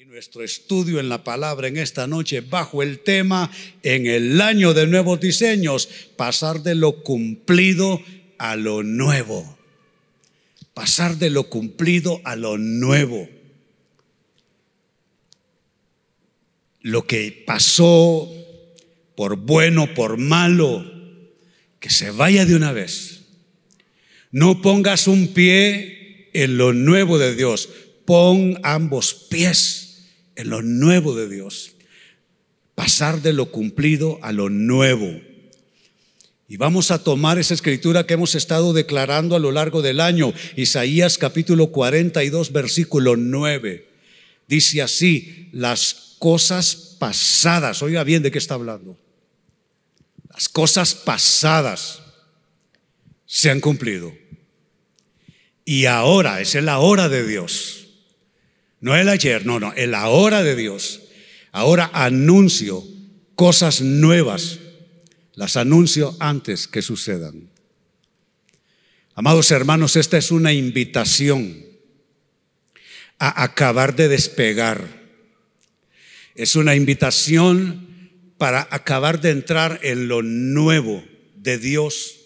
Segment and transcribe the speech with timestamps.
[0.00, 3.50] Y nuestro estudio en la palabra en esta noche bajo el tema
[3.82, 8.00] en el año de nuevos diseños, pasar de lo cumplido
[8.38, 9.58] a lo nuevo.
[10.72, 13.28] Pasar de lo cumplido a lo nuevo.
[16.82, 18.32] Lo que pasó
[19.16, 20.84] por bueno, por malo,
[21.80, 23.22] que se vaya de una vez.
[24.30, 27.68] No pongas un pie en lo nuevo de Dios,
[28.04, 29.86] pon ambos pies
[30.38, 31.72] en lo nuevo de Dios.
[32.74, 35.20] Pasar de lo cumplido a lo nuevo.
[36.46, 40.32] Y vamos a tomar esa escritura que hemos estado declarando a lo largo del año,
[40.56, 43.90] Isaías capítulo 42, versículo 9.
[44.46, 48.96] Dice así, las cosas pasadas, oiga bien de qué está hablando,
[50.32, 52.00] las cosas pasadas
[53.26, 54.14] se han cumplido.
[55.64, 57.77] Y ahora es la hora de Dios
[58.80, 61.02] no el ayer, no, no, el ahora de Dios.
[61.52, 62.84] Ahora anuncio
[63.34, 64.58] cosas nuevas.
[65.34, 67.50] Las anuncio antes que sucedan.
[69.14, 71.64] Amados hermanos, esta es una invitación
[73.18, 74.86] a acabar de despegar.
[76.34, 77.88] Es una invitación
[78.38, 82.16] para acabar de entrar en lo nuevo de Dios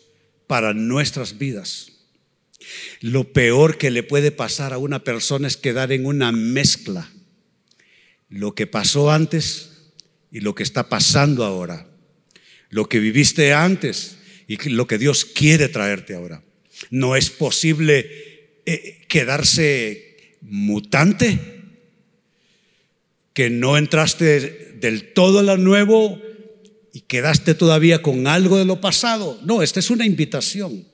[0.47, 1.92] para nuestras vidas.
[3.01, 7.11] Lo peor que le puede pasar a una persona es quedar en una mezcla.
[8.29, 9.71] Lo que pasó antes
[10.31, 11.87] y lo que está pasando ahora.
[12.71, 16.43] Lo que viviste antes y lo que Dios quiere traerte ahora.
[16.91, 21.39] No es posible eh, quedarse mutante,
[23.35, 26.21] que no entraste del todo a lo nuevo
[26.93, 29.41] y quedaste todavía con algo de lo pasado.
[29.45, 30.92] No, esta es una invitación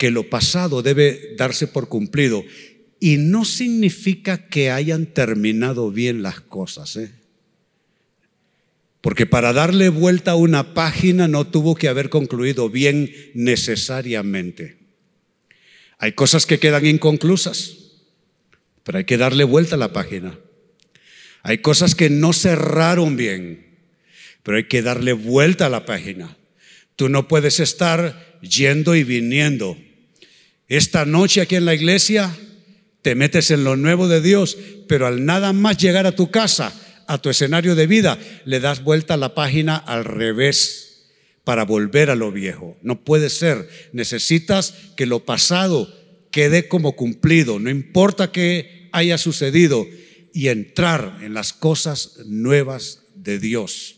[0.00, 2.42] que lo pasado debe darse por cumplido.
[3.00, 6.96] Y no significa que hayan terminado bien las cosas.
[6.96, 7.12] ¿eh?
[9.02, 14.78] Porque para darle vuelta a una página no tuvo que haber concluido bien necesariamente.
[15.98, 17.76] Hay cosas que quedan inconclusas,
[18.84, 20.38] pero hay que darle vuelta a la página.
[21.42, 23.66] Hay cosas que no cerraron bien,
[24.44, 26.38] pero hay que darle vuelta a la página.
[26.96, 29.76] Tú no puedes estar yendo y viniendo
[30.70, 32.34] esta noche aquí en la iglesia
[33.02, 36.72] te metes en lo nuevo de Dios, pero al nada más llegar a tu casa,
[37.08, 41.08] a tu escenario de vida, le das vuelta a la página al revés
[41.42, 42.78] para volver a lo viejo.
[42.82, 43.68] No puede ser.
[43.92, 45.92] Necesitas que lo pasado
[46.30, 49.86] quede como cumplido, no importa qué haya sucedido,
[50.32, 53.96] y entrar en las cosas nuevas de Dios.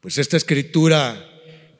[0.00, 1.26] Pues esta escritura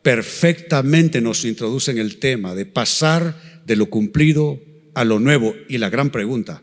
[0.03, 4.60] perfectamente nos introduce en el tema de pasar de lo cumplido
[4.94, 5.54] a lo nuevo.
[5.69, 6.62] Y la gran pregunta,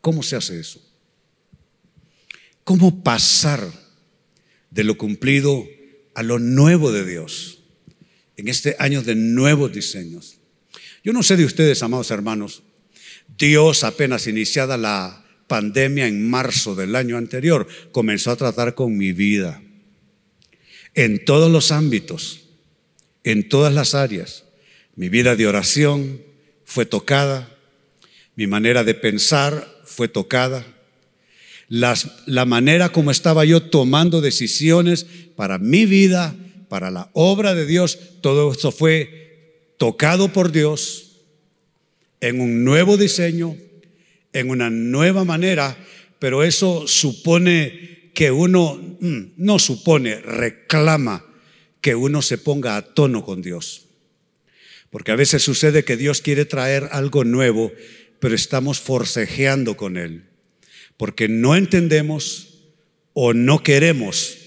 [0.00, 0.80] ¿cómo se hace eso?
[2.64, 3.66] ¿Cómo pasar
[4.70, 5.66] de lo cumplido
[6.14, 7.62] a lo nuevo de Dios
[8.36, 10.38] en este año de nuevos diseños?
[11.02, 12.62] Yo no sé de ustedes, amados hermanos,
[13.38, 19.12] Dios apenas iniciada la pandemia en marzo del año anterior, comenzó a tratar con mi
[19.12, 19.62] vida
[20.94, 22.48] en todos los ámbitos,
[23.24, 24.44] en todas las áreas.
[24.98, 26.20] Mi vida de oración
[26.64, 27.56] fue tocada,
[28.34, 30.66] mi manera de pensar fue tocada,
[31.68, 35.06] la manera como estaba yo tomando decisiones
[35.36, 36.34] para mi vida,
[36.68, 41.12] para la obra de Dios, todo eso fue tocado por Dios
[42.20, 43.56] en un nuevo diseño,
[44.32, 45.78] en una nueva manera,
[46.18, 51.24] pero eso supone que uno, mm, no supone, reclama
[51.80, 53.84] que uno se ponga a tono con Dios.
[54.90, 57.72] Porque a veces sucede que Dios quiere traer algo nuevo,
[58.20, 60.24] pero estamos forcejeando con Él.
[60.96, 62.48] Porque no entendemos
[63.12, 64.38] o no queremos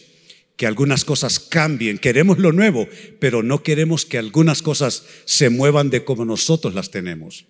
[0.57, 1.97] que algunas cosas cambien.
[1.97, 2.87] Queremos lo nuevo,
[3.19, 7.45] pero no queremos que algunas cosas se muevan de como nosotros las tenemos.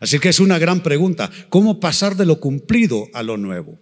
[0.00, 1.30] Así que es una gran pregunta.
[1.48, 3.78] ¿Cómo pasar de lo cumplido a lo nuevo?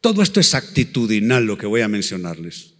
[0.00, 2.74] Todo esto es actitudinal lo que voy a mencionarles.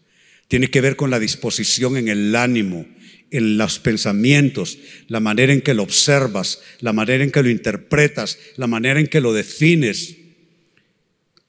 [0.48, 2.86] Tiene que ver con la disposición en el ánimo,
[3.30, 4.78] en los pensamientos,
[5.08, 9.06] la manera en que lo observas, la manera en que lo interpretas, la manera en
[9.06, 10.16] que lo defines.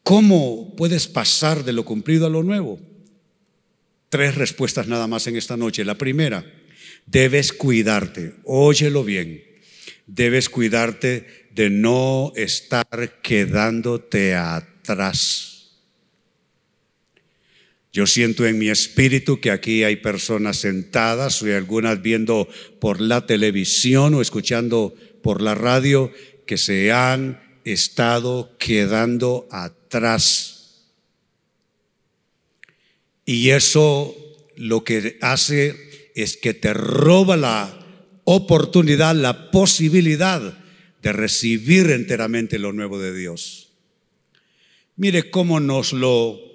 [0.03, 2.79] ¿Cómo puedes pasar de lo cumplido a lo nuevo?
[4.09, 5.85] Tres respuestas nada más en esta noche.
[5.85, 6.45] La primera,
[7.05, 9.43] debes cuidarte, óyelo bien,
[10.07, 15.50] debes cuidarte de no estar quedándote atrás.
[17.93, 22.47] Yo siento en mi espíritu que aquí hay personas sentadas y algunas viendo
[22.79, 26.11] por la televisión o escuchando por la radio
[26.45, 30.87] que se han estado quedando atrás.
[33.25, 34.15] Y eso
[34.55, 35.75] lo que hace
[36.15, 37.77] es que te roba la
[38.23, 40.57] oportunidad, la posibilidad
[41.01, 43.73] de recibir enteramente lo nuevo de Dios.
[44.95, 46.50] Mire cómo nos lo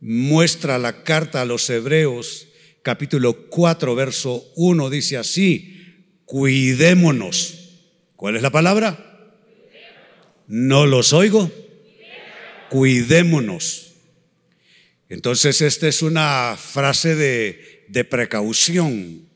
[0.00, 2.48] muestra la carta a los Hebreos,
[2.82, 5.76] capítulo 4, verso 1, dice así,
[6.24, 7.62] cuidémonos.
[8.16, 9.02] ¿Cuál es la palabra?
[10.46, 11.50] No los oigo.
[12.70, 13.94] Cuidémonos.
[15.08, 19.28] Entonces, esta es una frase de, de precaución.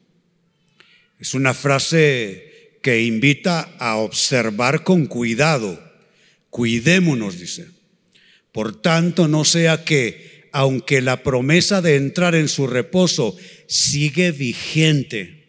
[1.18, 5.78] Es una frase que invita a observar con cuidado.
[6.48, 7.68] Cuidémonos, dice.
[8.52, 13.36] Por tanto, no sea que, aunque la promesa de entrar en su reposo
[13.66, 15.48] sigue vigente,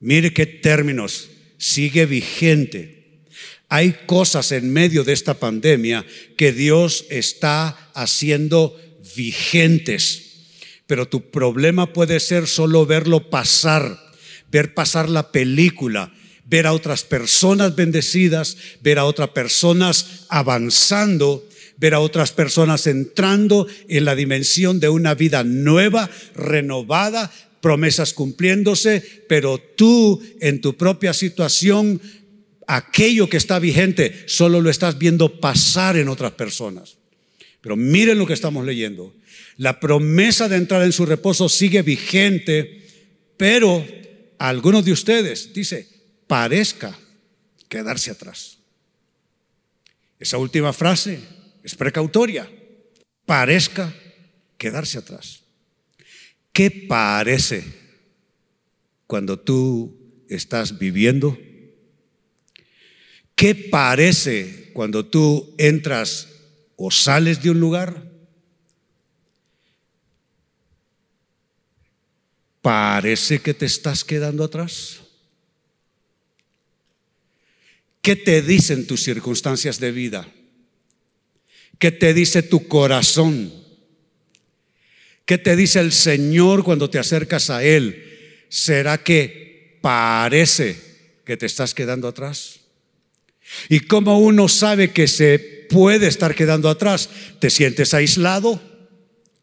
[0.00, 3.22] mire qué términos, sigue vigente.
[3.68, 6.06] Hay cosas en medio de esta pandemia
[6.36, 8.76] que Dios está haciendo
[9.14, 10.46] vigentes,
[10.86, 14.08] pero tu problema puede ser solo verlo pasar
[14.50, 16.12] ver pasar la película,
[16.44, 21.46] ver a otras personas bendecidas, ver a otras personas avanzando,
[21.78, 29.02] ver a otras personas entrando en la dimensión de una vida nueva, renovada, promesas cumpliéndose,
[29.28, 32.00] pero tú en tu propia situación,
[32.66, 36.98] aquello que está vigente, solo lo estás viendo pasar en otras personas.
[37.60, 39.14] Pero miren lo que estamos leyendo.
[39.56, 42.86] La promesa de entrar en su reposo sigue vigente,
[43.36, 43.84] pero
[44.38, 45.88] algunos de ustedes, dice,
[46.26, 46.98] parezca
[47.68, 48.58] quedarse atrás.
[50.18, 51.37] Esa última frase
[51.68, 52.50] es precautoria.
[53.26, 53.94] Parezca
[54.56, 55.42] quedarse atrás.
[56.52, 57.62] ¿Qué parece
[59.06, 61.38] cuando tú estás viviendo?
[63.34, 66.28] ¿Qué parece cuando tú entras
[66.76, 68.08] o sales de un lugar?
[72.60, 75.00] parece que te estás quedando atrás?
[78.02, 80.28] ¿Qué te dicen tus circunstancias de vida?
[81.78, 83.52] ¿Qué te dice tu corazón?
[85.24, 88.04] ¿Qué te dice el Señor cuando te acercas a Él?
[88.48, 90.76] ¿Será que parece
[91.24, 92.60] que te estás quedando atrás?
[93.68, 97.10] ¿Y cómo uno sabe que se puede estar quedando atrás?
[97.40, 98.60] ¿Te sientes aislado?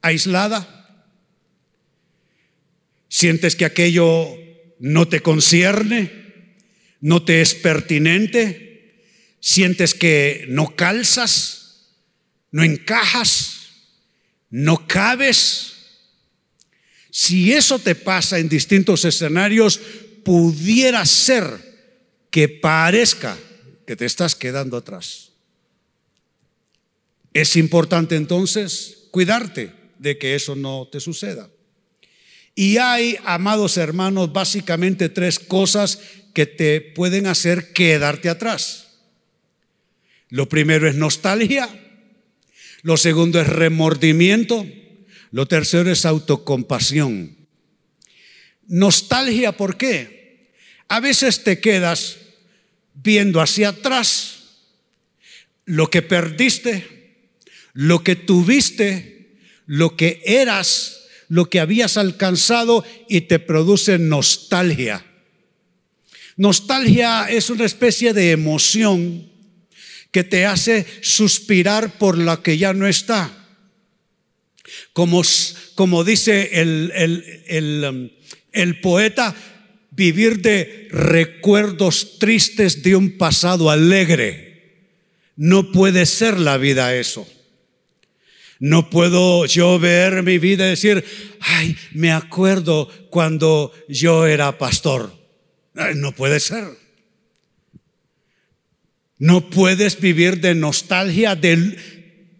[0.01, 0.71] ¿Aislada?
[3.07, 4.27] ¿Sientes que aquello
[4.79, 6.11] no te concierne?
[6.99, 9.03] ¿No te es pertinente?
[9.39, 11.64] ¿Sientes que no calzas?
[12.55, 13.67] ¿No encajas?
[14.49, 15.73] ¿No cabes?
[17.11, 19.77] Si eso te pasa en distintos escenarios,
[20.23, 21.43] pudiera ser
[22.31, 23.37] que parezca
[23.85, 25.33] que te estás quedando atrás.
[27.33, 31.49] Es importante entonces cuidarte de que eso no te suceda.
[32.55, 35.99] Y hay, amados hermanos, básicamente tres cosas
[36.33, 38.93] que te pueden hacer quedarte atrás.
[40.29, 41.81] Lo primero es nostalgia,
[42.85, 44.63] lo segundo es remordimiento,
[45.31, 47.35] lo tercero es autocompasión.
[48.67, 50.51] Nostalgia, ¿por qué?
[50.87, 52.17] A veces te quedas
[52.93, 54.59] viendo hacia atrás
[55.65, 56.85] lo que perdiste,
[57.73, 59.33] lo que tuviste,
[59.65, 65.03] lo que eras lo que habías alcanzado y te produce nostalgia.
[66.37, 69.34] Nostalgia es una especie de emoción
[70.15, 73.29] que te hace suspirar por la que ya no está.
[74.93, 75.21] Como,
[75.75, 76.93] como dice el,
[77.49, 78.09] el, um,
[78.53, 79.35] el poeta,
[79.91, 84.93] vivir de recuerdos tristes de un pasado alegre.
[85.35, 87.27] No puede ser la vida eso.
[88.59, 91.03] No puedo yo ver mi vida y decir,
[91.41, 95.13] ay, me acuerdo cuando yo era pastor.
[95.95, 96.84] No puede ser.
[99.17, 101.39] No puedes vivir de nostalgia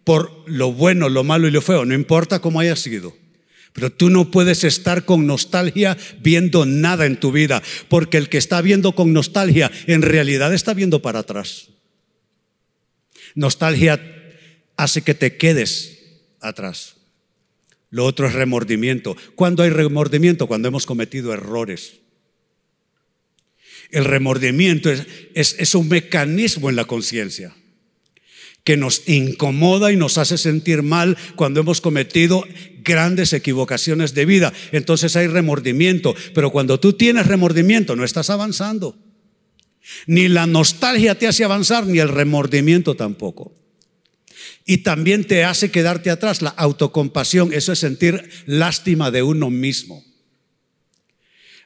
[0.04, 3.16] por lo bueno, lo malo y lo feo, no importa cómo haya sido.
[3.72, 8.38] Pero tú no puedes estar con nostalgia viendo nada en tu vida, porque el que
[8.38, 11.68] está viendo con nostalgia en realidad está viendo para atrás.
[13.34, 14.00] Nostalgia
[14.76, 15.98] hace que te quedes
[16.40, 16.96] atrás.
[17.90, 19.16] Lo otro es remordimiento.
[19.34, 20.46] ¿Cuándo hay remordimiento?
[20.46, 22.00] Cuando hemos cometido errores.
[23.90, 27.54] El remordimiento es, es, un mecanismo en la conciencia
[28.64, 32.44] que nos incomoda y nos hace sentir mal cuando hemos cometido
[32.82, 34.52] grandes equivocaciones de vida.
[34.72, 38.98] Entonces hay remordimiento, pero cuando tú tienes remordimiento no estás avanzando.
[40.06, 43.54] Ni la nostalgia te hace avanzar, ni el remordimiento tampoco.
[44.64, 46.42] Y también te hace quedarte atrás.
[46.42, 50.04] La autocompasión, eso es sentir lástima de uno mismo.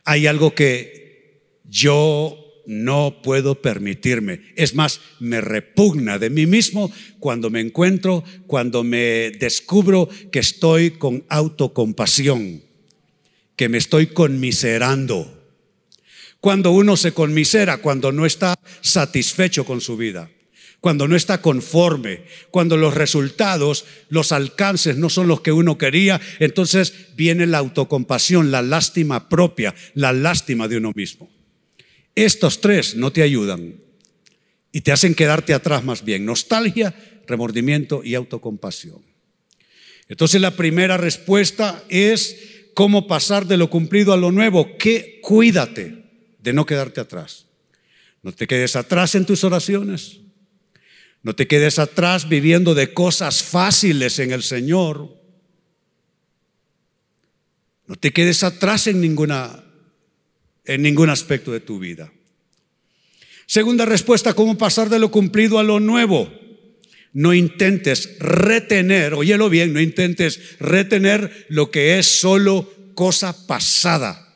[0.05, 1.00] Hay algo que
[1.71, 2.37] yo
[2.67, 4.43] no puedo permitirme.
[4.57, 10.91] Es más, me repugna de mí mismo cuando me encuentro, cuando me descubro que estoy
[10.91, 12.63] con autocompasión,
[13.57, 15.39] que me estoy conmiserando.
[16.41, 20.31] Cuando uno se conmisera, cuando no está satisfecho con su vida
[20.81, 26.21] cuando no está conforme, cuando los resultados, los alcances no son los que uno quería,
[26.39, 31.29] entonces viene la autocompasión, la lástima propia, la lástima de uno mismo.
[32.15, 33.81] Estos tres no te ayudan
[34.73, 36.25] y te hacen quedarte atrás más bien.
[36.25, 36.95] Nostalgia,
[37.27, 39.03] remordimiento y autocompasión.
[40.09, 44.77] Entonces la primera respuesta es cómo pasar de lo cumplido a lo nuevo.
[44.77, 46.05] Que cuídate
[46.39, 47.47] de no quedarte atrás.
[48.23, 50.21] No te quedes atrás en tus oraciones.
[51.23, 55.17] No te quedes atrás viviendo de cosas fáciles en el Señor.
[57.87, 59.65] No te quedes atrás en ninguna
[60.71, 62.13] en ningún aspecto de tu vida.
[63.45, 66.33] Segunda respuesta, ¿cómo pasar de lo cumplido a lo nuevo?
[67.13, 74.33] No intentes retener, óyelo bien, no intentes retener lo que es solo cosa pasada.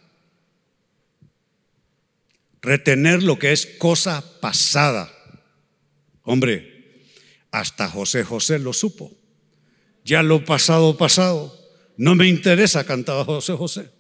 [2.60, 5.12] Retener lo que es cosa pasada.
[6.24, 7.04] Hombre,
[7.52, 9.12] hasta José José lo supo.
[10.04, 11.56] Ya lo pasado, pasado.
[11.96, 13.93] No me interesa, cantaba José José.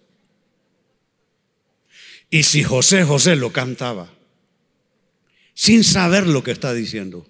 [2.30, 4.12] Y si José José lo cantaba,
[5.54, 7.26] sin saber lo que está diciendo,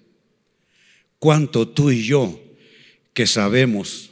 [1.19, 2.41] ¿cuánto tú y yo
[3.13, 4.11] que sabemos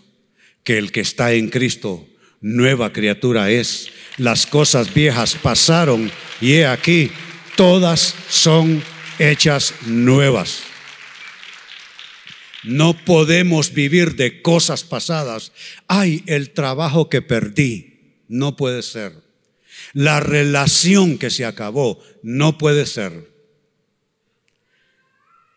[0.63, 2.07] que el que está en Cristo,
[2.41, 3.89] nueva criatura es?
[4.17, 7.11] Las cosas viejas pasaron y he aquí,
[7.55, 8.83] todas son
[9.17, 10.63] hechas nuevas.
[12.63, 15.51] No podemos vivir de cosas pasadas.
[15.87, 18.21] Ay, el trabajo que perdí.
[18.29, 19.22] No puede ser.
[19.91, 22.01] La relación que se acabó.
[22.23, 23.31] No puede ser.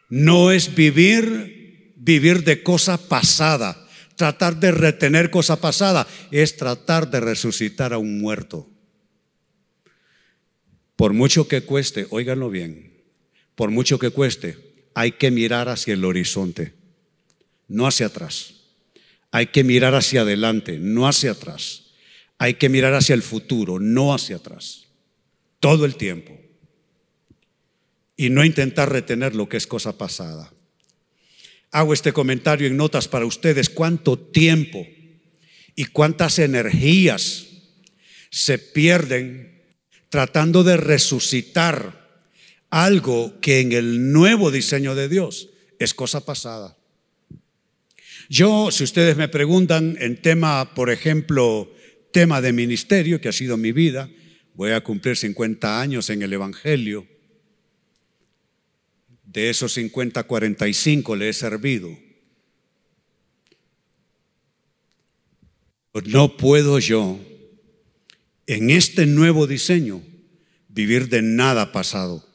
[0.08, 3.86] No es vivir, vivir de cosa pasada.
[4.16, 8.68] Tratar de retener cosa pasada es tratar de resucitar a un muerto.
[10.96, 13.04] Por mucho que cueste, óiganlo bien,
[13.54, 14.56] por mucho que cueste,
[14.94, 16.76] hay que mirar hacia el horizonte
[17.68, 18.54] no hacia atrás.
[19.30, 21.85] Hay que mirar hacia adelante, no hacia atrás.
[22.38, 24.86] Hay que mirar hacia el futuro, no hacia atrás.
[25.60, 26.38] Todo el tiempo.
[28.16, 30.52] Y no intentar retener lo que es cosa pasada.
[31.70, 33.68] Hago este comentario en notas para ustedes.
[33.68, 34.86] ¿Cuánto tiempo
[35.74, 37.46] y cuántas energías
[38.30, 39.62] se pierden
[40.08, 42.22] tratando de resucitar
[42.70, 46.76] algo que en el nuevo diseño de Dios es cosa pasada?
[48.28, 51.70] Yo, si ustedes me preguntan en tema, por ejemplo,
[52.16, 54.08] tema de ministerio, que ha sido mi vida,
[54.54, 57.06] voy a cumplir 50 años en el Evangelio.
[59.22, 61.94] De esos 50, 45 le he servido.
[66.06, 67.20] No puedo yo,
[68.46, 70.02] en este nuevo diseño,
[70.70, 72.26] vivir de nada pasado.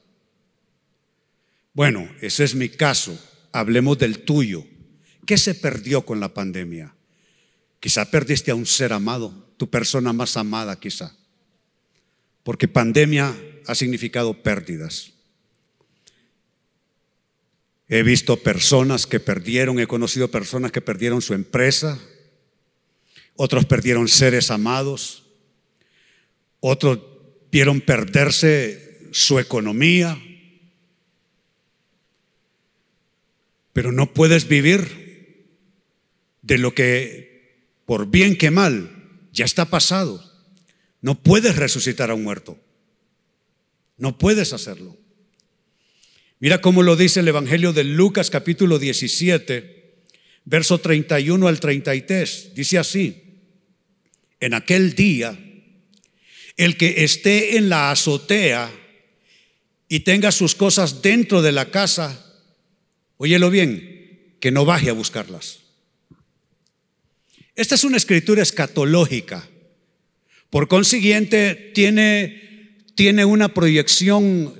[1.73, 3.19] Bueno, ese es mi caso.
[3.51, 4.63] Hablemos del tuyo.
[5.25, 6.93] ¿Qué se perdió con la pandemia?
[7.79, 11.15] Quizá perdiste a un ser amado, tu persona más amada quizá.
[12.41, 13.37] Porque pandemia
[13.67, 15.11] ha significado pérdidas.
[17.87, 21.99] He visto personas que perdieron, he conocido personas que perdieron su empresa,
[23.35, 25.25] otros perdieron seres amados,
[26.59, 26.97] otros
[27.51, 30.19] vieron perderse su economía.
[33.73, 35.45] Pero no puedes vivir
[36.41, 39.00] de lo que, por bien que mal,
[39.31, 40.23] ya está pasado.
[41.01, 42.59] No puedes resucitar a un muerto.
[43.97, 44.97] No puedes hacerlo.
[46.39, 50.03] Mira cómo lo dice el Evangelio de Lucas capítulo 17,
[50.45, 52.55] verso 31 al 33.
[52.55, 53.21] Dice así,
[54.39, 55.37] en aquel día,
[56.57, 58.71] el que esté en la azotea
[59.87, 62.25] y tenga sus cosas dentro de la casa,
[63.17, 65.60] óyelo bien, que no baje a buscarlas.
[67.55, 69.47] Esta es una escritura escatológica.
[70.49, 74.53] Por consiguiente, tiene, tiene una proyección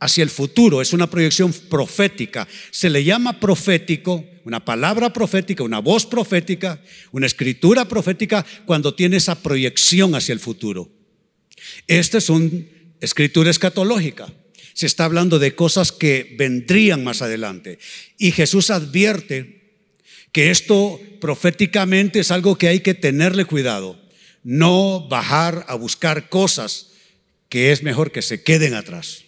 [0.00, 2.46] hacia el futuro, es una proyección profética.
[2.70, 6.80] Se le llama profético, una palabra profética, una voz profética,
[7.12, 10.90] una escritura profética cuando tiene esa proyección hacia el futuro.
[11.86, 12.50] Esta es una
[13.00, 14.32] escritura escatológica.
[14.74, 17.78] Se está hablando de cosas que vendrían más adelante.
[18.16, 19.57] Y Jesús advierte
[20.32, 24.00] que esto proféticamente es algo que hay que tenerle cuidado.
[24.42, 26.90] No bajar a buscar cosas
[27.48, 29.24] que es mejor que se queden atrás.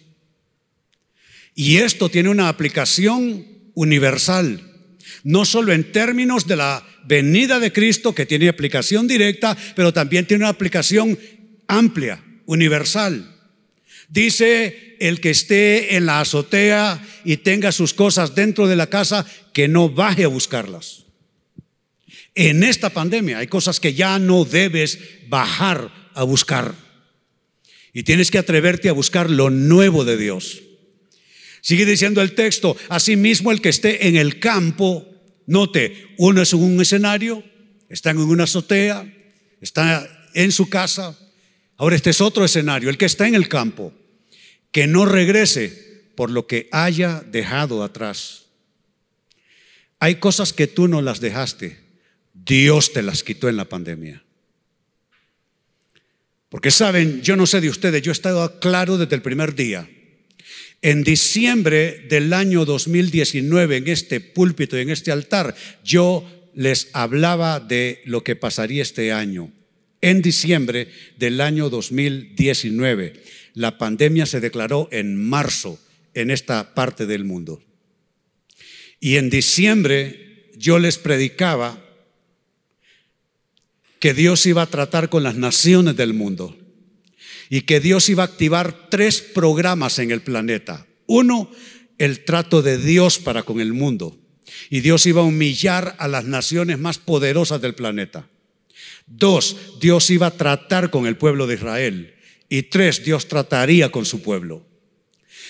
[1.55, 4.61] Y esto tiene una aplicación universal,
[5.23, 10.25] no solo en términos de la venida de Cristo, que tiene aplicación directa, pero también
[10.25, 11.17] tiene una aplicación
[11.67, 13.30] amplia, universal.
[14.11, 19.25] Dice el que esté en la azotea y tenga sus cosas dentro de la casa,
[19.53, 21.05] que no baje a buscarlas.
[22.35, 24.99] En esta pandemia hay cosas que ya no debes
[25.29, 26.75] bajar a buscar.
[27.93, 30.61] Y tienes que atreverte a buscar lo nuevo de Dios.
[31.61, 35.07] Sigue diciendo el texto, asimismo el que esté en el campo,
[35.45, 37.45] note, uno es en un escenario,
[37.87, 39.09] está en una azotea,
[39.61, 41.17] está en su casa,
[41.77, 43.93] ahora este es otro escenario, el que está en el campo,
[44.71, 48.45] que no regrese por lo que haya dejado atrás.
[49.99, 51.79] Hay cosas que tú no las dejaste,
[52.33, 54.23] Dios te las quitó en la pandemia.
[56.49, 59.87] Porque saben, yo no sé de ustedes, yo he estado claro desde el primer día
[60.81, 66.25] en diciembre del año 2019, en este púlpito y en este altar, yo
[66.55, 69.51] les hablaba de lo que pasaría este año.
[70.01, 70.87] En diciembre
[71.17, 73.13] del año 2019,
[73.53, 75.79] la pandemia se declaró en marzo
[76.13, 77.61] en esta parte del mundo.
[78.99, 81.83] Y en diciembre yo les predicaba
[83.99, 86.57] que Dios iba a tratar con las naciones del mundo
[87.49, 90.87] y que Dios iba a activar tres programas en el planeta.
[91.05, 91.51] Uno,
[91.97, 94.17] el trato de Dios para con el mundo.
[94.69, 98.27] Y Dios iba a humillar a las naciones más poderosas del planeta.
[99.05, 102.15] Dos, Dios iba a tratar con el pueblo de Israel.
[102.51, 104.67] Y tres, Dios trataría con su pueblo.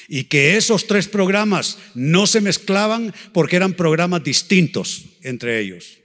[0.08, 5.98] Y que esos tres programas no se mezclaban porque eran programas distintos entre ellos.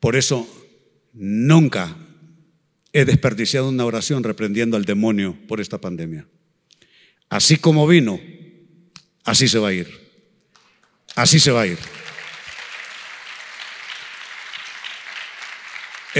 [0.00, 0.48] Por eso
[1.12, 1.96] Nunca
[2.92, 6.26] he desperdiciado una oración reprendiendo al demonio por esta pandemia.
[7.28, 8.20] Así como vino,
[9.24, 9.88] así se va a ir.
[11.16, 11.78] Así se va a ir.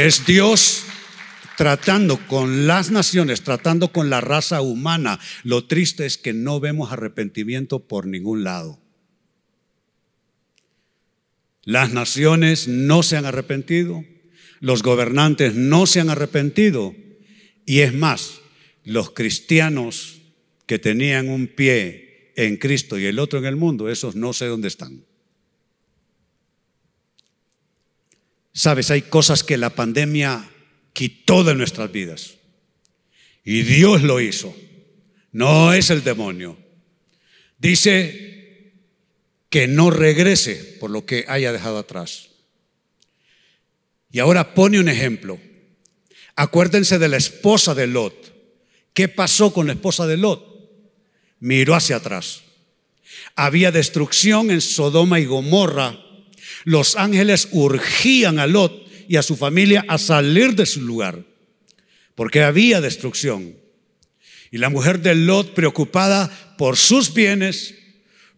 [0.07, 0.85] Es Dios
[1.59, 5.21] tratando con las naciones, tratando con la raza humana.
[5.45, 8.81] Lo triste es que no vemos arrepentimiento por ningún lado.
[11.65, 14.03] Las naciones no se han arrepentido,
[14.61, 16.95] los gobernantes no se han arrepentido.
[17.67, 18.41] Y es más,
[18.85, 20.23] los cristianos
[20.65, 24.47] que tenían un pie en Cristo y el otro en el mundo, esos no sé
[24.47, 25.05] dónde están.
[28.53, 30.49] Sabes, hay cosas que la pandemia
[30.93, 32.35] quitó de nuestras vidas.
[33.45, 34.55] Y Dios lo hizo.
[35.33, 36.59] No es el demonio.
[37.59, 38.75] Dice
[39.49, 42.31] que no regrese por lo que haya dejado atrás.
[44.11, 45.39] Y ahora pone un ejemplo.
[46.37, 48.35] Acuérdense de la esposa de Lot.
[48.93, 50.45] ¿Qué pasó con la esposa de Lot?
[51.39, 52.43] Miró hacia atrás.
[53.37, 55.99] Había destrucción en Sodoma y Gomorra.
[56.65, 61.25] Los ángeles urgían a Lot y a su familia a salir de su lugar,
[62.15, 63.57] porque había destrucción.
[64.51, 67.75] Y la mujer de Lot, preocupada por sus bienes,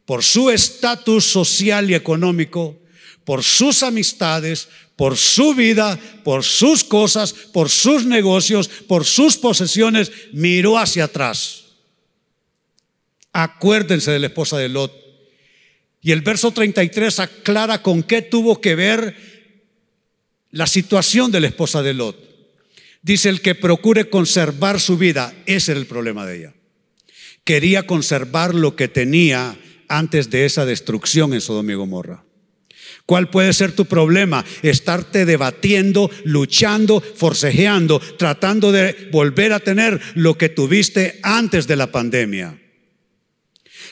[0.04, 2.78] por su estatus social y económico,
[3.24, 10.12] por sus amistades, por su vida, por sus cosas, por sus negocios, por sus posesiones,
[10.32, 11.64] miró hacia atrás.
[13.32, 15.01] Acuérdense de la esposa de Lot.
[16.02, 19.16] Y el verso 33 aclara con qué tuvo que ver
[20.50, 22.16] la situación de la esposa de Lot.
[23.02, 26.54] Dice el que procure conservar su vida, ese era el problema de ella.
[27.44, 29.56] Quería conservar lo que tenía
[29.88, 32.24] antes de esa destrucción en Sodoma y Gomorra.
[33.06, 34.44] ¿Cuál puede ser tu problema?
[34.62, 41.90] Estarte debatiendo, luchando, forcejeando, tratando de volver a tener lo que tuviste antes de la
[41.90, 42.61] pandemia.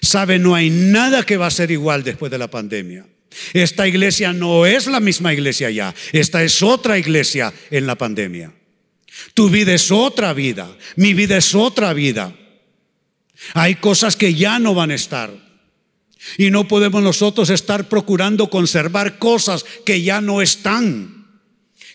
[0.02, 3.06] Sabe, no hay nada que va a ser igual después de la pandemia.
[3.52, 5.94] Esta iglesia no es la misma iglesia ya.
[6.12, 8.52] Esta es otra iglesia en la pandemia.
[9.34, 10.76] Tu vida es otra vida.
[10.96, 12.34] Mi vida es otra vida.
[13.54, 15.30] Hay cosas que ya no van a estar.
[16.36, 21.26] Y no podemos nosotros estar procurando conservar cosas que ya no están,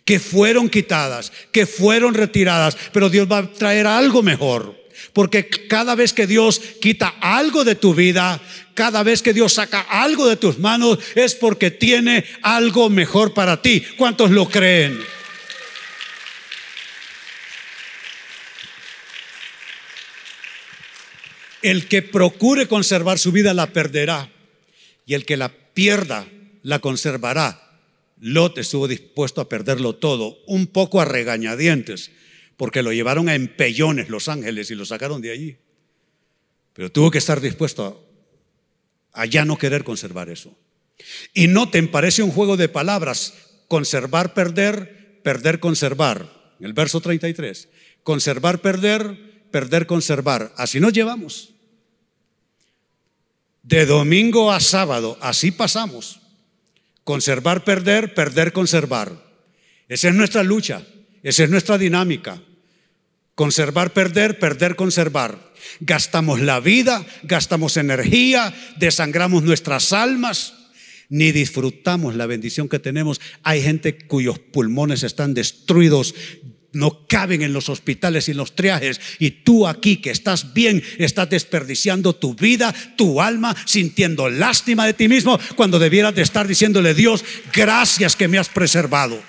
[0.04, 4.76] que fueron quitadas, que fueron retiradas, pero Dios va a traer algo mejor.
[5.14, 8.42] Porque cada vez que Dios quita algo de tu vida,
[8.74, 13.62] cada vez que Dios saca algo de tus manos, es porque tiene algo mejor para
[13.62, 13.84] ti.
[13.98, 15.00] ¿Cuántos lo creen?
[21.62, 24.30] El que procure conservar su vida la perderá
[25.06, 26.28] y el que la pierda
[26.62, 27.62] la conservará.
[28.20, 32.12] Lot estuvo dispuesto a perderlo todo, un poco a regañadientes,
[32.58, 35.58] porque lo llevaron a empellones los ángeles y lo sacaron de allí.
[36.74, 38.06] Pero tuvo que estar dispuesto
[39.14, 40.56] a, ya no querer conservar eso.
[41.34, 43.34] Y noten, parece un juego de palabras,
[43.68, 46.56] conservar, perder, perder, conservar.
[46.60, 47.68] El verso 33,
[48.04, 50.54] conservar, perder, perder, conservar.
[50.58, 51.54] Así nos llevamos.
[53.64, 56.22] De domingo a sábado, así pasamos.
[57.04, 59.26] Conservar, perder, perder, conservar.
[59.88, 60.86] Esa es nuestra lucha,
[61.26, 62.40] esa es nuestra dinámica.
[63.34, 65.54] Conservar, perder, perder, conservar.
[65.80, 70.54] Gastamos la vida, gastamos energía, desangramos nuestras almas,
[71.10, 73.20] ni disfrutamos la bendición que tenemos.
[73.42, 76.14] Hay gente cuyos pulmones están destruidos,
[76.74, 79.02] no caben en los hospitales y en los triajes.
[79.18, 84.94] Y tú aquí que estás bien, estás desperdiciando tu vida, tu alma, sintiendo lástima de
[84.94, 89.20] ti mismo, cuando debieras de estar diciéndole Dios, gracias que me has preservado.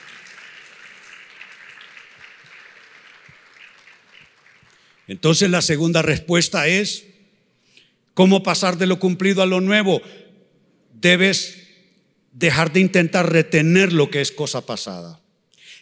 [5.06, 7.04] Entonces la segunda respuesta es,
[8.14, 10.02] ¿cómo pasar de lo cumplido a lo nuevo?
[10.92, 11.58] Debes
[12.32, 15.20] dejar de intentar retener lo que es cosa pasada.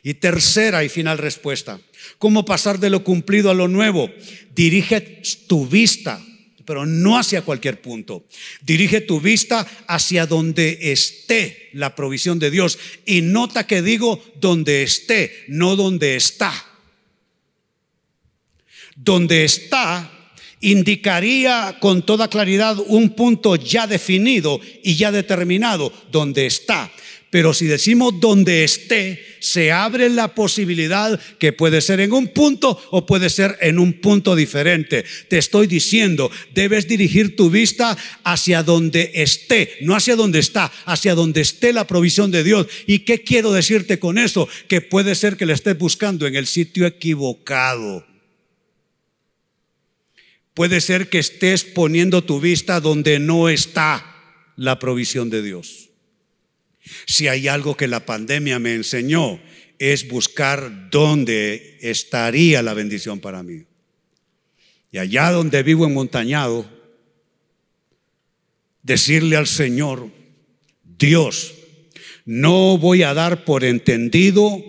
[0.03, 1.81] Y tercera y final respuesta,
[2.19, 4.11] ¿cómo pasar de lo cumplido a lo nuevo?
[4.55, 6.23] Dirige tu vista,
[6.67, 8.27] pero no hacia cualquier punto.
[8.61, 12.79] Dirige tu vista hacia donde esté la provisión de Dios.
[13.07, 16.53] Y nota que digo donde esté, no donde está
[18.97, 20.11] donde está
[20.61, 26.91] indicaría con toda claridad un punto ya definido y ya determinado, donde está.
[27.35, 32.81] Pero si decimos donde esté, se abre la posibilidad que puede ser en un punto
[32.93, 35.05] o puede ser en un punto diferente.
[35.29, 41.17] Te estoy diciendo, debes dirigir tu vista hacia donde esté, no hacia donde está, hacia
[41.17, 42.69] donde esté la provisión de Dios.
[42.87, 44.49] ¿Y qué quiero decirte con eso?
[44.69, 48.14] Que puede ser que le estés buscando en el sitio equivocado.
[50.55, 54.07] Puede ser que estés poniendo tu vista donde no está
[54.57, 55.91] la provisión de Dios.
[57.07, 59.41] Si hay algo que la pandemia me enseñó,
[59.79, 63.65] es buscar dónde estaría la bendición para mí.
[64.93, 66.71] Y allá donde vivo en Montañado,
[68.83, 70.09] decirle al Señor,
[70.99, 71.55] Dios,
[72.25, 74.63] no voy a dar por entendido,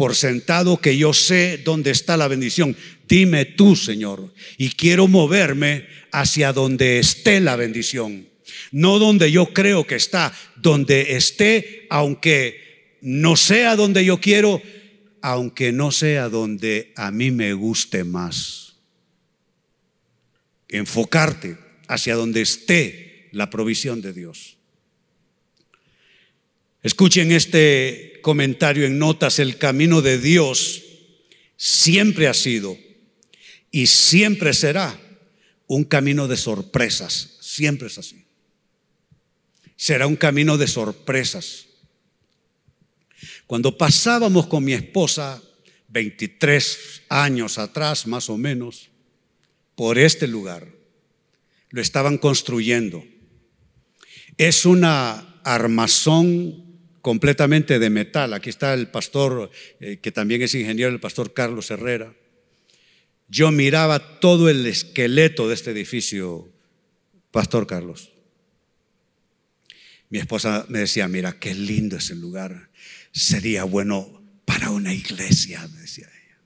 [0.00, 2.74] por sentado que yo sé dónde está la bendición.
[3.06, 8.26] Dime tú, Señor, y quiero moverme hacia donde esté la bendición.
[8.72, 14.62] No donde yo creo que está, donde esté, aunque no sea donde yo quiero,
[15.20, 18.76] aunque no sea donde a mí me guste más.
[20.70, 21.58] Enfocarte
[21.88, 24.56] hacia donde esté la provisión de Dios.
[26.82, 30.82] Escuchen este comentario en notas, el camino de Dios
[31.56, 32.78] siempre ha sido
[33.70, 34.98] y siempre será
[35.66, 37.36] un camino de sorpresas.
[37.40, 38.24] Siempre es así.
[39.76, 41.66] Será un camino de sorpresas.
[43.46, 45.42] Cuando pasábamos con mi esposa,
[45.88, 48.90] 23 años atrás más o menos,
[49.74, 50.68] por este lugar,
[51.70, 53.04] lo estaban construyendo.
[54.36, 56.69] Es una armazón
[57.02, 58.32] completamente de metal.
[58.32, 62.14] Aquí está el pastor, eh, que también es ingeniero, el pastor Carlos Herrera
[63.30, 66.52] yo miraba todo el esqueleto de este edificio,
[67.30, 68.10] Pastor Carlos.
[70.08, 72.70] Mi esposa me decía, mira, qué lindo es el lugar.
[73.12, 76.38] Sería bueno para una iglesia, me decía ella.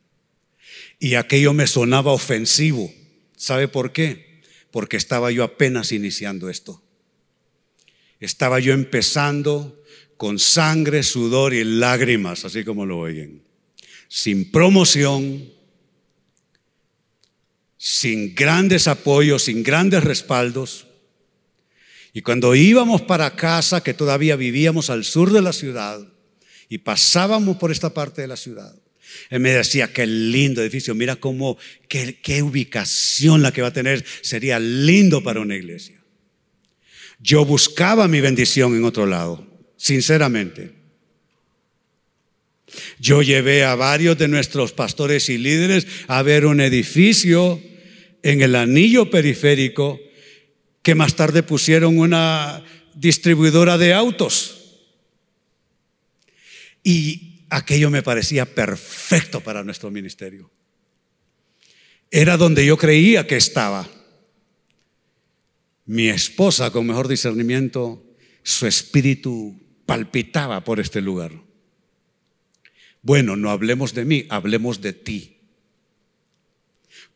[0.99, 2.93] Y aquello me sonaba ofensivo.
[3.35, 4.43] ¿Sabe por qué?
[4.71, 6.83] Porque estaba yo apenas iniciando esto.
[8.21, 9.83] Estaba yo empezando
[10.17, 13.43] con sangre, sudor y lágrimas, así como lo oyen.
[14.09, 15.53] Sin promoción,
[17.77, 20.87] sin grandes apoyos, sin grandes respaldos.
[22.13, 26.01] Y cuando íbamos para casa, que todavía vivíamos al sur de la ciudad,
[26.69, 28.75] y pasábamos por esta parte de la ciudad,
[29.31, 33.73] él me decía, qué lindo edificio, mira cómo, qué, qué ubicación la que va a
[33.73, 36.03] tener, sería lindo para una iglesia.
[37.21, 39.47] Yo buscaba mi bendición en otro lado,
[39.85, 40.73] sinceramente.
[42.99, 47.61] Yo llevé a varios de nuestros pastores y líderes a ver un edificio
[48.23, 50.01] en el anillo periférico
[50.83, 54.81] que más tarde pusieron una distribuidora de autos.
[56.83, 60.51] Y aquello me parecía perfecto para nuestro ministerio.
[62.11, 63.87] Era donde yo creía que estaba.
[65.85, 68.03] Mi esposa, con mejor discernimiento,
[68.43, 71.33] su espíritu palpitaba por este lugar.
[73.03, 75.37] Bueno, no hablemos de mí, hablemos de ti.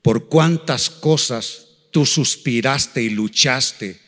[0.02, 4.00] Por cuántas cosas tú suspiraste y luchaste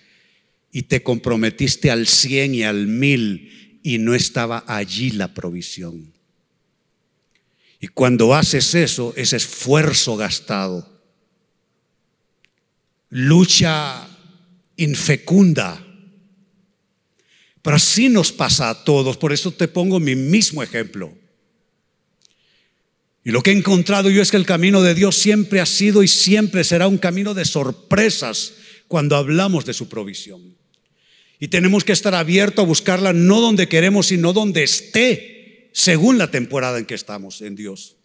[0.73, 6.12] y te comprometiste al cien y al mil y no estaba allí la provisión.
[7.81, 11.01] Y cuando haces eso, ese esfuerzo gastado,
[13.09, 14.07] lucha
[14.77, 15.87] infecunda.
[17.62, 21.12] Pero así nos pasa a todos, por eso te pongo mi mismo ejemplo.
[23.23, 26.03] Y lo que he encontrado yo es que el camino de Dios siempre ha sido
[26.03, 28.55] y siempre será un camino de sorpresas
[28.88, 30.57] cuando hablamos de su provisión.
[31.38, 36.31] Y tenemos que estar abiertos a buscarla no donde queremos, sino donde esté, según la
[36.31, 37.96] temporada en que estamos en Dios.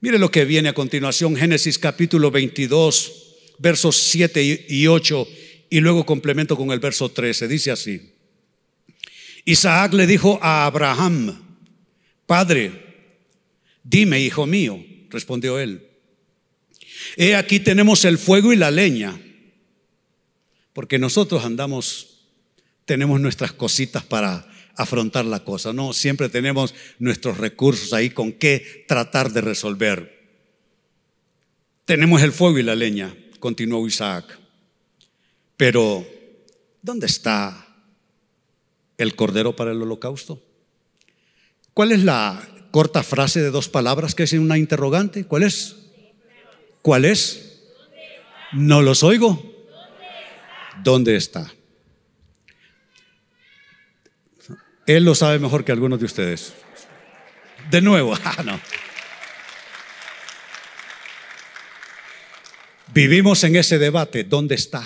[0.00, 3.12] Mire lo que viene a continuación, Génesis capítulo 22,
[3.58, 5.28] versos 7 y 8,
[5.72, 7.48] y luego complemento con el verso 13.
[7.48, 8.12] Dice así,
[9.46, 11.56] Isaac le dijo a Abraham,
[12.26, 13.08] Padre,
[13.82, 15.88] dime, hijo mío, respondió él,
[17.16, 19.18] he aquí tenemos el fuego y la leña,
[20.74, 22.28] porque nosotros andamos,
[22.84, 28.84] tenemos nuestras cositas para afrontar la cosa, no siempre tenemos nuestros recursos ahí con qué
[28.86, 30.20] tratar de resolver.
[31.86, 34.41] Tenemos el fuego y la leña continuó Isaac.
[35.62, 36.04] Pero,
[36.82, 37.68] ¿dónde está
[38.98, 40.42] el cordero para el holocausto?
[41.72, 45.24] ¿Cuál es la corta frase de dos palabras que es una interrogante?
[45.24, 45.76] ¿Cuál es?
[46.82, 47.62] ¿Cuál es?
[48.50, 49.40] No los oigo.
[50.82, 51.54] ¿Dónde está?
[54.88, 56.54] Él lo sabe mejor que algunos de ustedes.
[57.70, 58.60] De nuevo, ah, no.
[62.92, 64.82] Vivimos en ese debate, ¿dónde está?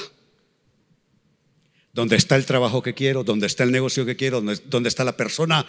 [1.96, 3.24] ¿Dónde está el trabajo que quiero?
[3.24, 4.42] ¿Dónde está el negocio que quiero?
[4.66, 5.64] ¿Dónde está la persona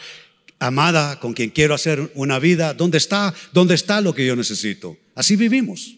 [0.60, 2.74] amada con quien quiero hacer una vida?
[2.74, 3.34] ¿Dónde está?
[3.54, 4.98] ¿Dónde está lo que yo necesito?
[5.16, 5.96] Así vivimos.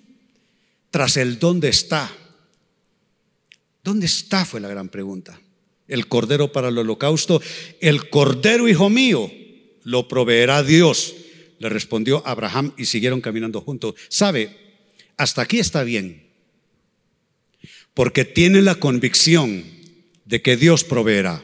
[0.92, 2.16] Tras el dónde está.
[3.84, 4.46] ¿Dónde está?
[4.46, 5.42] Fue la gran pregunta.
[5.88, 7.42] El cordero para el holocausto.
[7.82, 9.32] El cordero, hijo mío,
[9.84, 11.16] lo proveerá Dios.
[11.58, 13.96] Le respondió Abraham y siguieron caminando juntos.
[14.10, 14.56] ¿Sabe?
[15.18, 16.30] Hasta aquí está bien
[17.96, 19.79] porque tienen la convicción
[20.30, 21.44] de que Dios proveerá.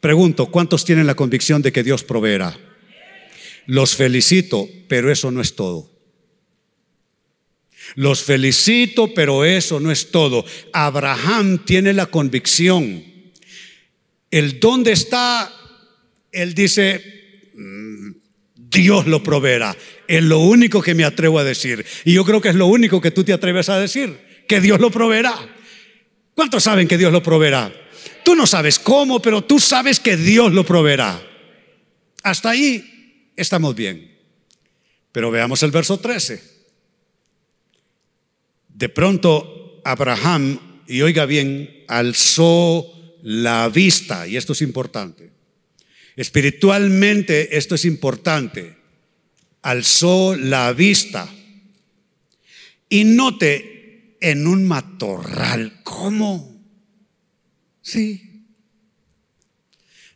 [0.00, 2.56] Pregunto, ¿cuántos tienen la convicción de que Dios proveerá?
[3.66, 5.90] Los felicito, pero eso no es todo.
[7.96, 10.44] Los felicito, pero eso no es todo.
[10.72, 13.02] Abraham tiene la convicción.
[14.30, 15.52] El dónde está,
[16.30, 18.10] él dice, mm,
[18.54, 19.76] Dios lo proveerá.
[20.06, 21.84] Es lo único que me atrevo a decir.
[22.04, 24.78] Y yo creo que es lo único que tú te atreves a decir, que Dios
[24.78, 25.34] lo proveerá.
[26.34, 27.83] ¿Cuántos saben que Dios lo proveerá?
[28.24, 31.22] Tú no sabes cómo, pero tú sabes que Dios lo proveerá.
[32.22, 34.18] Hasta ahí estamos bien.
[35.12, 36.42] Pero veamos el verso 13.
[38.68, 42.90] De pronto Abraham, y oiga bien, alzó
[43.22, 45.30] la vista, y esto es importante.
[46.16, 48.76] Espiritualmente esto es importante.
[49.62, 51.28] Alzó la vista.
[52.88, 55.80] Y note en un matorral.
[55.82, 56.53] ¿Cómo?
[57.84, 58.46] Sí.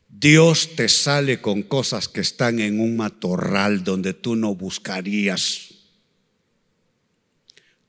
[0.08, 5.74] Dios te sale con cosas que están en un matorral donde tú no buscarías.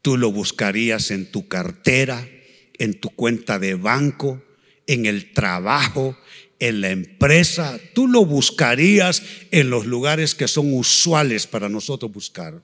[0.01, 2.27] Tú lo buscarías en tu cartera,
[2.77, 4.43] en tu cuenta de banco,
[4.85, 6.17] en el trabajo,
[6.59, 7.79] en la empresa.
[7.95, 12.61] Tú lo buscarías en los lugares que son usuales para nosotros buscar.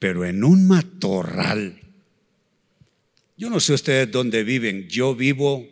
[0.00, 1.80] Pero en un matorral
[3.38, 4.88] yo no sé ustedes dónde viven.
[4.88, 5.64] Yo vivo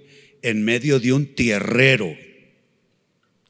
[0.43, 2.17] en medio de un tierrero.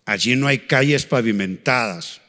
[0.05, 2.20] Allí no hay calles pavimentadas.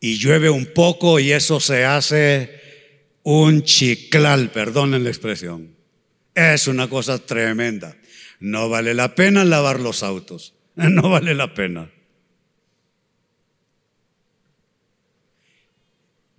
[0.00, 2.60] Y llueve un poco y eso se hace
[3.22, 5.76] un chiclal, perdonen la expresión.
[6.34, 7.96] Es una cosa tremenda.
[8.40, 10.54] No vale la pena lavar los autos.
[10.74, 11.90] No vale la pena.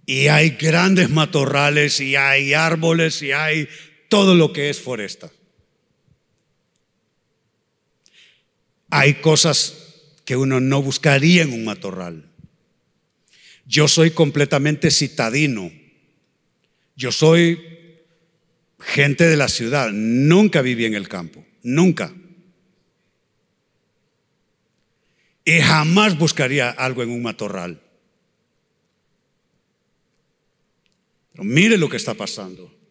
[0.06, 3.70] Y hay grandes matorrales y hay árboles y hay
[4.14, 5.32] todo lo que es foresta.
[8.92, 9.74] Hay cosas
[10.24, 12.30] que uno no buscaría en un matorral.
[13.66, 15.72] Yo soy completamente citadino.
[16.96, 17.60] Yo soy
[18.80, 19.90] gente de la ciudad.
[19.92, 21.44] Nunca viví en el campo.
[21.64, 22.14] Nunca.
[25.44, 27.82] Y jamás buscaría algo en un matorral.
[31.32, 32.83] Pero mire lo que está pasando.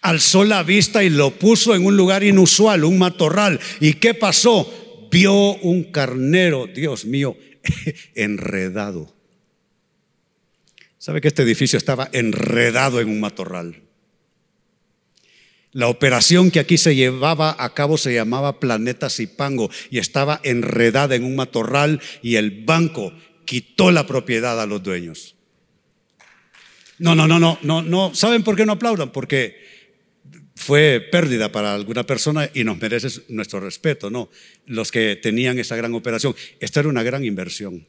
[0.00, 3.60] Alzó la vista y lo puso en un lugar inusual, un matorral.
[3.80, 5.08] ¿Y qué pasó?
[5.10, 7.36] Vio un carnero, Dios mío,
[8.14, 9.14] enredado.
[10.98, 13.82] ¿Sabe que este edificio estaba enredado en un matorral?
[15.74, 21.16] La operación que aquí se llevaba a cabo se llamaba Planeta Zipango y estaba enredada
[21.16, 23.12] en un matorral y el banco
[23.44, 25.33] quitó la propiedad a los dueños.
[26.98, 28.14] No, no, no, no, no, no.
[28.14, 29.10] ¿Saben por qué no aplaudan?
[29.12, 29.56] Porque
[30.54, 34.30] fue pérdida para alguna persona y nos merece nuestro respeto, ¿no?
[34.66, 36.34] Los que tenían esa gran operación.
[36.60, 37.86] Esta era una gran inversión.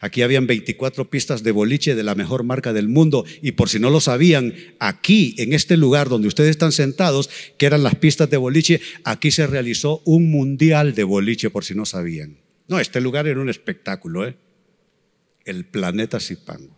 [0.00, 3.78] Aquí habían 24 pistas de boliche de la mejor marca del mundo y por si
[3.78, 8.30] no lo sabían, aquí en este lugar donde ustedes están sentados, que eran las pistas
[8.30, 12.38] de boliche, aquí se realizó un mundial de boliche por si no sabían.
[12.66, 14.36] No, este lugar era un espectáculo, ¿eh?
[15.44, 16.77] El planeta Zipango.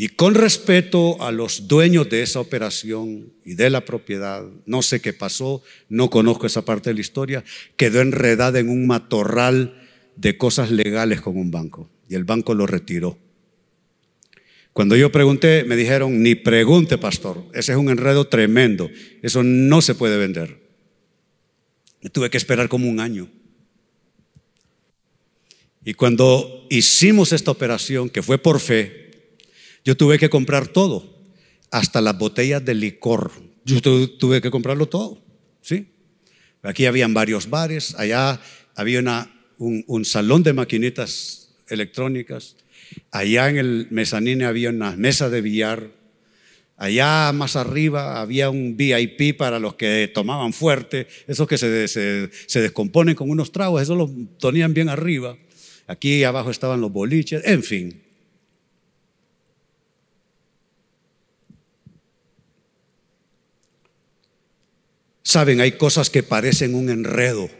[0.00, 5.00] Y con respeto a los dueños de esa operación y de la propiedad, no sé
[5.00, 7.44] qué pasó, no conozco esa parte de la historia,
[7.76, 12.64] quedó enredada en un matorral de cosas legales con un banco y el banco lo
[12.64, 13.18] retiró.
[14.72, 18.88] Cuando yo pregunté, me dijeron, ni pregunte, pastor, ese es un enredo tremendo,
[19.20, 20.60] eso no se puede vender.
[22.12, 23.28] tuve que esperar como un año.
[25.84, 29.07] Y cuando hicimos esta operación, que fue por fe,
[29.88, 31.02] yo tuve que comprar todo,
[31.70, 33.32] hasta las botellas de licor.
[33.64, 35.24] Yo tuve que comprarlo todo,
[35.62, 35.94] ¿sí?
[36.62, 38.38] Aquí habían varios bares, allá
[38.74, 42.56] había una un, salón de maquinitas electrónicas.
[43.10, 45.90] Allá en el mezanine había una mesa de billar.
[46.76, 52.60] Allá más arriba había un VIP para los que tomaban fuerte, esos que se, se,
[52.60, 55.38] descomponen con unos tragos, eso lo ponían bien arriba.
[55.86, 58.07] Aquí abajo estaban los boliches, en fin.
[65.28, 67.50] Saben, hay cosas que parecen un enredo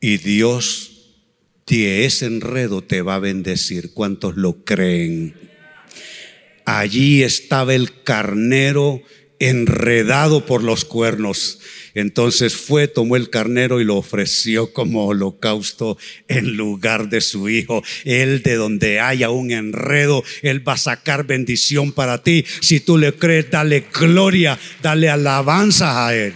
[0.00, 1.12] y Dios
[1.68, 3.92] de ese enredo te va a bendecir.
[3.94, 5.36] ¿Cuántos lo creen?
[6.64, 9.00] Allí estaba el carnero
[9.38, 11.60] enredado por los cuernos.
[11.94, 15.98] Entonces fue, tomó el carnero y lo ofreció como holocausto
[16.28, 17.82] en lugar de su hijo.
[18.04, 22.44] Él de donde haya un enredo, Él va a sacar bendición para ti.
[22.60, 26.34] Si tú le crees, dale gloria, dale alabanza a Él.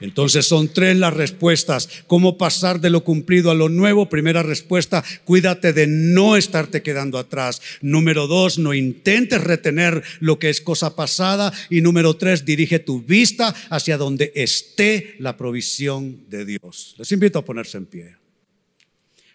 [0.00, 1.88] Entonces son tres las respuestas.
[2.06, 4.08] ¿Cómo pasar de lo cumplido a lo nuevo?
[4.08, 7.60] Primera respuesta, cuídate de no estarte quedando atrás.
[7.80, 11.52] Número dos, no intentes retener lo que es cosa pasada.
[11.68, 16.94] Y número tres, dirige tu vista hacia donde esté la provisión de Dios.
[16.98, 18.16] Les invito a ponerse en pie.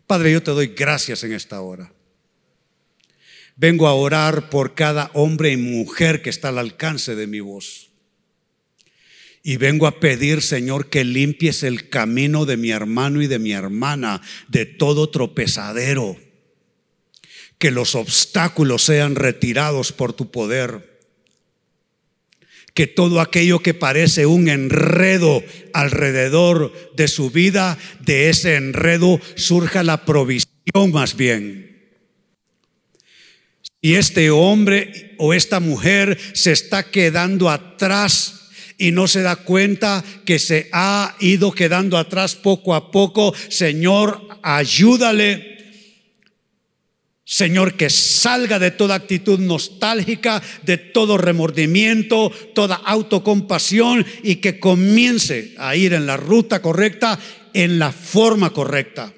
[0.08, 1.92] Padre, yo te doy gracias en esta hora.
[3.56, 7.93] Vengo a orar por cada hombre y mujer que está al alcance de mi voz.
[9.46, 13.52] Y vengo a pedir, Señor, que limpies el camino de mi hermano y de mi
[13.52, 16.16] hermana de todo tropezadero.
[17.58, 21.02] Que los obstáculos sean retirados por tu poder.
[22.74, 29.84] Que todo aquello que parece un enredo alrededor de su vida, de ese enredo surja
[29.84, 31.74] la provisión más bien.
[33.82, 38.43] Y este hombre o esta mujer se está quedando atrás
[38.84, 43.34] y no se da cuenta que se ha ido quedando atrás poco a poco.
[43.48, 45.54] Señor, ayúdale.
[47.24, 55.56] Señor, que salga de toda actitud nostálgica, de todo remordimiento, toda autocompasión y que comience
[55.58, 57.18] a ir en la ruta correcta,
[57.54, 59.14] en la forma correcta.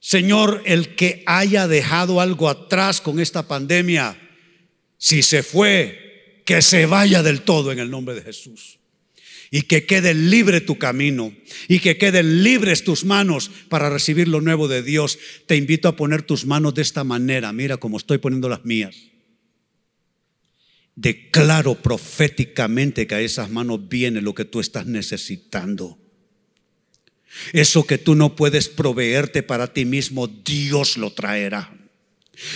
[0.00, 4.20] Señor, el que haya dejado algo atrás con esta pandemia,
[4.98, 6.09] si se fue,
[6.50, 8.80] que se vaya del todo en el nombre de Jesús.
[9.52, 11.32] Y que quede libre tu camino
[11.68, 15.16] y que queden libres tus manos para recibir lo nuevo de Dios.
[15.46, 17.52] Te invito a poner tus manos de esta manera.
[17.52, 18.96] Mira como estoy poniendo las mías.
[20.96, 26.00] Declaro proféticamente que a esas manos viene lo que tú estás necesitando.
[27.52, 31.79] Eso que tú no puedes proveerte para ti mismo, Dios lo traerá.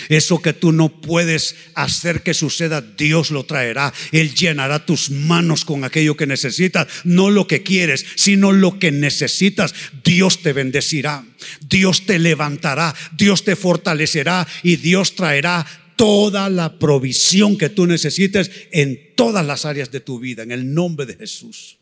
[0.09, 3.93] Eso que tú no puedes hacer que suceda, Dios lo traerá.
[4.13, 8.93] Él llenará tus manos con aquello que necesitas, no lo que quieres, sino lo que
[8.93, 9.75] necesitas.
[10.05, 11.25] Dios te bendecirá,
[11.69, 15.67] Dios te levantará, Dios te fortalecerá y Dios traerá
[15.97, 20.75] toda la provisión que tú necesites en todas las áreas de tu vida, en el
[20.75, 21.79] nombre de Jesús.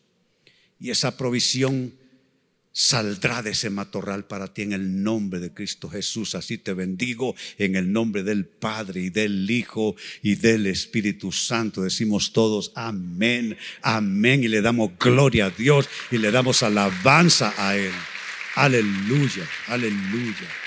[0.78, 1.94] Y esa provisión
[2.72, 6.34] saldrá de ese matorral para ti en el nombre de Cristo Jesús.
[6.34, 11.82] Así te bendigo en el nombre del Padre y del Hijo y del Espíritu Santo.
[11.82, 17.76] Decimos todos amén, amén y le damos gloria a Dios y le damos alabanza a
[17.76, 17.92] Él.
[18.54, 20.61] Aleluya, aleluya.